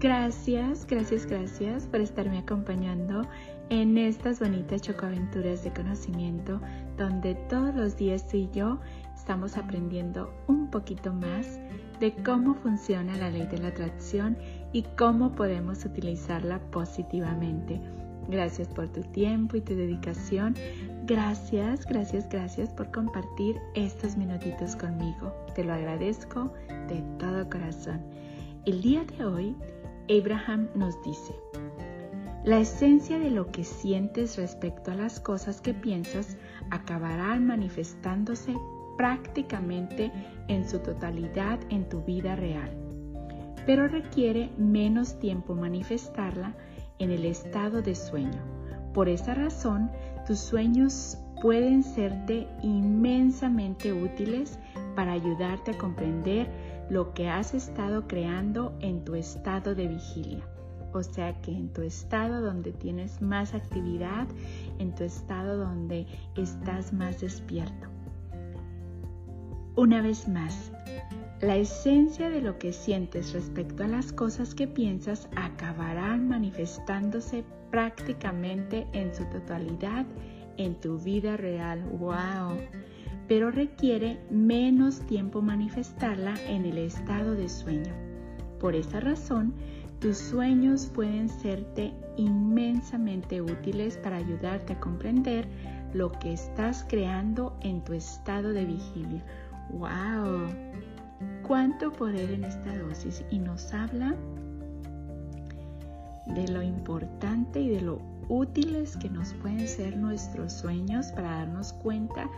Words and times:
Gracias, 0.00 0.86
gracias, 0.86 1.26
gracias 1.26 1.88
por 1.88 2.00
estarme 2.00 2.38
acompañando 2.38 3.22
en 3.68 3.98
estas 3.98 4.38
bonitas 4.38 4.80
chocoaventuras 4.82 5.64
de 5.64 5.72
conocimiento 5.72 6.60
donde 6.96 7.34
todos 7.48 7.74
los 7.74 7.96
días 7.96 8.28
tú 8.28 8.36
y 8.36 8.48
yo 8.52 8.78
estamos 9.16 9.56
aprendiendo 9.56 10.32
un 10.46 10.70
poquito 10.70 11.12
más 11.12 11.58
de 11.98 12.14
cómo 12.24 12.54
funciona 12.54 13.16
la 13.16 13.28
ley 13.30 13.48
de 13.48 13.58
la 13.58 13.68
atracción 13.68 14.38
y 14.72 14.84
cómo 14.96 15.34
podemos 15.34 15.84
utilizarla 15.84 16.60
positivamente. 16.70 17.80
Gracias 18.28 18.68
por 18.68 18.86
tu 18.88 19.00
tiempo 19.02 19.56
y 19.56 19.62
tu 19.62 19.74
dedicación. 19.74 20.54
Gracias, 21.06 21.84
gracias, 21.86 22.28
gracias 22.28 22.68
por 22.68 22.92
compartir 22.92 23.56
estos 23.74 24.16
minutitos 24.16 24.76
conmigo. 24.76 25.34
Te 25.56 25.64
lo 25.64 25.72
agradezco 25.72 26.52
de 26.86 27.02
todo 27.18 27.50
corazón. 27.50 28.00
El 28.64 28.82
día 28.82 29.02
de 29.04 29.24
hoy, 29.24 29.56
Abraham 30.10 30.68
nos 30.74 31.02
dice, 31.02 31.34
la 32.44 32.58
esencia 32.58 33.18
de 33.18 33.30
lo 33.30 33.52
que 33.52 33.64
sientes 33.64 34.36
respecto 34.36 34.90
a 34.90 34.94
las 34.94 35.20
cosas 35.20 35.60
que 35.60 35.74
piensas 35.74 36.38
acabarán 36.70 37.46
manifestándose 37.46 38.54
prácticamente 38.96 40.10
en 40.48 40.68
su 40.68 40.78
totalidad 40.78 41.60
en 41.68 41.88
tu 41.88 42.02
vida 42.02 42.36
real, 42.36 42.70
pero 43.66 43.86
requiere 43.86 44.50
menos 44.56 45.18
tiempo 45.18 45.54
manifestarla 45.54 46.54
en 46.98 47.10
el 47.10 47.26
estado 47.26 47.82
de 47.82 47.94
sueño. 47.94 48.42
Por 48.94 49.08
esa 49.08 49.34
razón, 49.34 49.90
tus 50.26 50.38
sueños 50.38 51.18
pueden 51.42 51.82
serte 51.82 52.48
inmensamente 52.62 53.92
útiles 53.92 54.58
para 54.96 55.12
ayudarte 55.12 55.72
a 55.72 55.78
comprender 55.78 56.48
lo 56.90 57.12
que 57.14 57.28
has 57.28 57.54
estado 57.54 58.06
creando 58.06 58.76
en 58.80 59.04
tu 59.04 59.14
estado 59.14 59.74
de 59.74 59.88
vigilia. 59.88 60.44
O 60.92 61.02
sea 61.02 61.38
que 61.42 61.52
en 61.52 61.68
tu 61.72 61.82
estado 61.82 62.40
donde 62.40 62.72
tienes 62.72 63.20
más 63.20 63.54
actividad, 63.54 64.26
en 64.78 64.94
tu 64.94 65.04
estado 65.04 65.58
donde 65.58 66.06
estás 66.36 66.92
más 66.92 67.20
despierto. 67.20 67.88
Una 69.76 70.00
vez 70.00 70.26
más, 70.28 70.72
la 71.40 71.56
esencia 71.56 72.30
de 72.30 72.40
lo 72.40 72.58
que 72.58 72.72
sientes 72.72 73.32
respecto 73.32 73.84
a 73.84 73.88
las 73.88 74.12
cosas 74.12 74.54
que 74.54 74.66
piensas 74.66 75.28
acabarán 75.36 76.28
manifestándose 76.28 77.44
prácticamente 77.70 78.86
en 78.92 79.14
su 79.14 79.24
totalidad 79.26 80.06
en 80.58 80.74
tu 80.74 80.98
vida 80.98 81.36
real. 81.36 81.82
¡Wow! 81.98 82.58
Pero 83.28 83.50
requiere 83.50 84.18
menos 84.30 85.00
tiempo 85.06 85.42
manifestarla 85.42 86.34
en 86.46 86.64
el 86.64 86.78
estado 86.78 87.34
de 87.34 87.48
sueño. 87.48 87.92
Por 88.58 88.74
esa 88.74 89.00
razón, 89.00 89.54
tus 90.00 90.16
sueños 90.16 90.86
pueden 90.86 91.28
serte 91.28 91.92
inmensamente 92.16 93.42
útiles 93.42 93.96
para 93.98 94.16
ayudarte 94.16 94.72
a 94.72 94.80
comprender 94.80 95.46
lo 95.92 96.12
que 96.12 96.32
estás 96.32 96.84
creando 96.88 97.56
en 97.62 97.84
tu 97.84 97.92
estado 97.92 98.52
de 98.52 98.64
vigilia. 98.64 99.22
¡Wow! 99.70 100.46
¿Cuánto 101.46 101.92
poder 101.92 102.30
en 102.30 102.44
esta 102.44 102.76
dosis? 102.78 103.24
Y 103.30 103.38
nos 103.38 103.72
habla 103.74 104.14
de 106.26 106.48
lo 106.48 106.62
importante 106.62 107.60
y 107.60 107.68
de 107.68 107.80
lo 107.80 108.00
útiles 108.28 108.96
que 108.96 109.08
nos 109.08 109.32
pueden 109.34 109.66
ser 109.66 109.96
nuestros 109.96 110.52
sueños 110.52 111.06
para 111.12 111.38
darnos 111.38 111.72
cuenta 111.72 112.28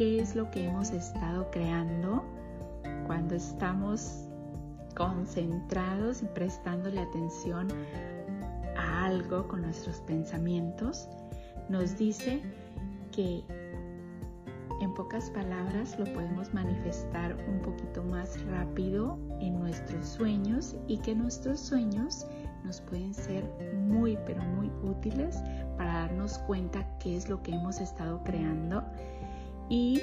qué 0.00 0.18
es 0.18 0.34
lo 0.34 0.50
que 0.50 0.64
hemos 0.64 0.92
estado 0.92 1.50
creando 1.50 2.24
cuando 3.06 3.34
estamos 3.34 4.26
concentrados 4.96 6.22
y 6.22 6.26
prestándole 6.28 7.00
atención 7.00 7.68
a 8.78 9.04
algo 9.04 9.46
con 9.46 9.60
nuestros 9.60 10.00
pensamientos, 10.00 11.06
nos 11.68 11.98
dice 11.98 12.40
que 13.12 13.44
en 14.80 14.94
pocas 14.94 15.28
palabras 15.32 15.98
lo 15.98 16.06
podemos 16.14 16.54
manifestar 16.54 17.36
un 17.46 17.60
poquito 17.60 18.02
más 18.02 18.42
rápido 18.46 19.18
en 19.40 19.60
nuestros 19.60 20.06
sueños 20.06 20.76
y 20.86 20.96
que 20.96 21.14
nuestros 21.14 21.60
sueños 21.60 22.26
nos 22.64 22.80
pueden 22.80 23.12
ser 23.12 23.44
muy 23.86 24.16
pero 24.24 24.42
muy 24.44 24.70
útiles 24.82 25.36
para 25.76 25.92
darnos 25.92 26.38
cuenta 26.38 26.86
qué 27.00 27.18
es 27.18 27.28
lo 27.28 27.42
que 27.42 27.52
hemos 27.52 27.82
estado 27.82 28.22
creando 28.24 28.82
y 29.70 30.02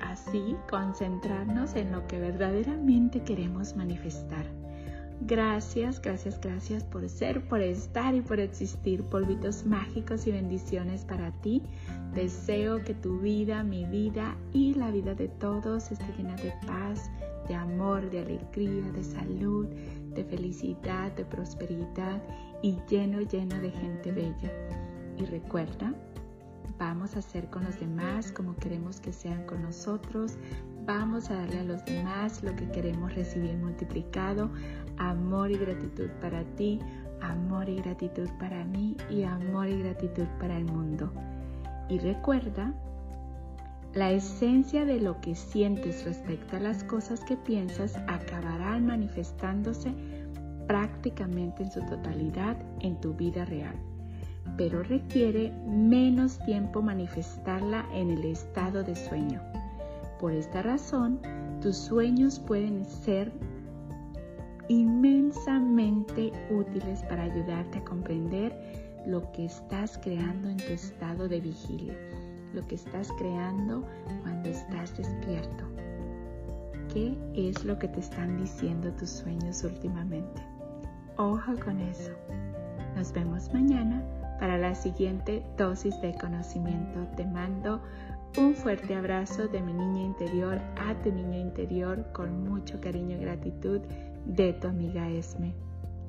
así 0.00 0.56
concentrarnos 0.68 1.74
en 1.76 1.92
lo 1.92 2.06
que 2.06 2.20
verdaderamente 2.20 3.22
queremos 3.22 3.74
manifestar. 3.76 4.44
Gracias, 5.22 6.00
gracias, 6.02 6.38
gracias 6.40 6.84
por 6.84 7.08
ser, 7.08 7.48
por 7.48 7.62
estar 7.62 8.14
y 8.14 8.20
por 8.20 8.38
existir. 8.38 9.02
Polvitos 9.04 9.64
mágicos 9.64 10.26
y 10.26 10.32
bendiciones 10.32 11.06
para 11.06 11.32
ti. 11.40 11.62
Deseo 12.14 12.84
que 12.84 12.92
tu 12.92 13.18
vida, 13.18 13.62
mi 13.64 13.86
vida 13.86 14.36
y 14.52 14.74
la 14.74 14.90
vida 14.90 15.14
de 15.14 15.28
todos 15.28 15.90
esté 15.90 16.06
llena 16.18 16.36
de 16.36 16.52
paz, 16.66 17.10
de 17.48 17.54
amor, 17.54 18.10
de 18.10 18.20
alegría, 18.20 18.92
de 18.92 19.02
salud, 19.02 19.66
de 20.14 20.24
felicidad, 20.24 21.10
de 21.12 21.24
prosperidad 21.24 22.22
y 22.62 22.76
lleno, 22.88 23.20
lleno 23.22 23.58
de 23.58 23.70
gente 23.70 24.12
bella. 24.12 24.52
Y 25.16 25.24
recuerda, 25.24 25.94
Vamos 26.78 27.16
a 27.16 27.20
hacer 27.20 27.48
con 27.48 27.64
los 27.64 27.80
demás 27.80 28.32
como 28.32 28.56
queremos 28.56 29.00
que 29.00 29.12
sean 29.12 29.44
con 29.46 29.62
nosotros. 29.62 30.36
Vamos 30.84 31.30
a 31.30 31.34
darle 31.34 31.60
a 31.60 31.64
los 31.64 31.84
demás 31.84 32.42
lo 32.42 32.54
que 32.54 32.68
queremos 32.70 33.14
recibir 33.14 33.56
multiplicado. 33.56 34.50
Amor 34.98 35.50
y 35.50 35.58
gratitud 35.58 36.10
para 36.20 36.44
ti, 36.56 36.80
amor 37.20 37.68
y 37.68 37.76
gratitud 37.76 38.28
para 38.38 38.64
mí 38.64 38.96
y 39.10 39.22
amor 39.22 39.68
y 39.68 39.78
gratitud 39.78 40.26
para 40.38 40.56
el 40.56 40.64
mundo. 40.64 41.12
Y 41.88 41.98
recuerda, 41.98 42.72
la 43.94 44.10
esencia 44.10 44.84
de 44.84 45.00
lo 45.00 45.20
que 45.20 45.34
sientes 45.34 46.04
respecto 46.04 46.56
a 46.56 46.60
las 46.60 46.84
cosas 46.84 47.24
que 47.24 47.36
piensas 47.36 47.96
acabarán 48.06 48.86
manifestándose 48.86 49.94
prácticamente 50.66 51.62
en 51.62 51.70
su 51.70 51.80
totalidad 51.86 52.56
en 52.80 53.00
tu 53.00 53.14
vida 53.14 53.44
real 53.46 53.76
pero 54.56 54.82
requiere 54.82 55.52
menos 55.66 56.38
tiempo 56.40 56.82
manifestarla 56.82 57.86
en 57.92 58.10
el 58.10 58.24
estado 58.24 58.82
de 58.82 58.94
sueño. 58.94 59.40
Por 60.20 60.32
esta 60.32 60.62
razón, 60.62 61.20
tus 61.60 61.76
sueños 61.76 62.38
pueden 62.38 62.84
ser 62.84 63.32
inmensamente 64.68 66.32
útiles 66.50 67.02
para 67.04 67.24
ayudarte 67.24 67.78
a 67.78 67.84
comprender 67.84 68.56
lo 69.06 69.30
que 69.32 69.44
estás 69.44 69.98
creando 69.98 70.48
en 70.48 70.56
tu 70.56 70.72
estado 70.72 71.28
de 71.28 71.40
vigilia, 71.40 71.94
lo 72.54 72.66
que 72.66 72.74
estás 72.74 73.10
creando 73.18 73.84
cuando 74.22 74.48
estás 74.48 74.96
despierto. 74.96 75.64
¿Qué 76.92 77.16
es 77.34 77.64
lo 77.64 77.78
que 77.78 77.88
te 77.88 78.00
están 78.00 78.36
diciendo 78.38 78.90
tus 78.92 79.10
sueños 79.10 79.62
últimamente? 79.64 80.42
Ojo 81.18 81.54
con 81.64 81.78
eso. 81.80 82.12
Nos 82.96 83.12
vemos 83.12 83.52
mañana 83.52 84.02
para 84.38 84.58
la 84.58 84.74
siguiente 84.74 85.42
dosis 85.56 86.00
de 86.00 86.14
conocimiento. 86.14 87.06
Te 87.16 87.24
mando 87.24 87.80
un 88.38 88.54
fuerte 88.54 88.94
abrazo 88.94 89.48
de 89.48 89.62
mi 89.62 89.72
niña 89.72 90.02
interior 90.02 90.60
a 90.76 90.94
tu 91.02 91.10
niño 91.10 91.38
interior 91.38 92.04
con 92.12 92.44
mucho 92.44 92.80
cariño 92.80 93.16
y 93.16 93.20
gratitud 93.20 93.80
de 94.26 94.52
tu 94.52 94.68
amiga 94.68 95.08
Esme. 95.08 95.54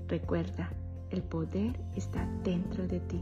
Recuerda, 0.08 0.70
el 1.10 1.24
poder 1.24 1.80
está 1.96 2.28
dentro 2.44 2.88
de 2.88 3.00
ti. 3.02 3.22